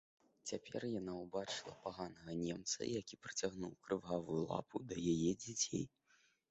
[0.51, 5.89] Цяпер яна ўбачыла паганага немца, які працягнуў крывавую лапу да яе дзяцей.